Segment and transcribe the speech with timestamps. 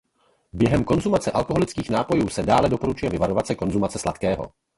[0.53, 4.51] Během konzumace alkoholických nápojů se dále doporučuje vyvarovat se konzumace sladkého.